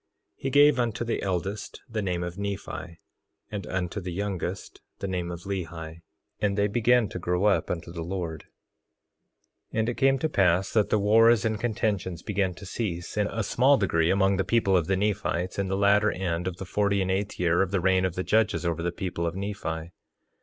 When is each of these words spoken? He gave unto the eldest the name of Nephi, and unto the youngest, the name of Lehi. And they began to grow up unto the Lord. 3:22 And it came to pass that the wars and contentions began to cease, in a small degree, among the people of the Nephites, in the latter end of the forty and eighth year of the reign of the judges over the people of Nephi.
He 0.35 0.49
gave 0.49 0.79
unto 0.79 1.03
the 1.05 1.21
eldest 1.21 1.83
the 1.87 2.01
name 2.01 2.23
of 2.23 2.35
Nephi, 2.35 2.99
and 3.51 3.67
unto 3.67 4.01
the 4.01 4.11
youngest, 4.11 4.81
the 4.97 5.07
name 5.07 5.29
of 5.29 5.43
Lehi. 5.43 6.01
And 6.39 6.57
they 6.57 6.65
began 6.65 7.07
to 7.09 7.19
grow 7.19 7.45
up 7.45 7.69
unto 7.69 7.91
the 7.93 8.01
Lord. 8.01 8.45
3:22 9.71 9.79
And 9.79 9.89
it 9.89 9.97
came 9.97 10.17
to 10.17 10.27
pass 10.27 10.73
that 10.73 10.89
the 10.89 10.97
wars 10.97 11.45
and 11.45 11.59
contentions 11.59 12.23
began 12.23 12.55
to 12.55 12.65
cease, 12.65 13.15
in 13.15 13.27
a 13.27 13.43
small 13.43 13.77
degree, 13.77 14.09
among 14.09 14.37
the 14.37 14.43
people 14.43 14.75
of 14.75 14.87
the 14.87 14.97
Nephites, 14.97 15.59
in 15.59 15.67
the 15.67 15.77
latter 15.77 16.09
end 16.11 16.47
of 16.47 16.57
the 16.57 16.65
forty 16.65 17.03
and 17.03 17.11
eighth 17.11 17.39
year 17.39 17.61
of 17.61 17.69
the 17.69 17.79
reign 17.79 18.03
of 18.03 18.15
the 18.15 18.23
judges 18.23 18.65
over 18.65 18.81
the 18.81 18.91
people 18.91 19.27
of 19.27 19.35
Nephi. 19.35 19.91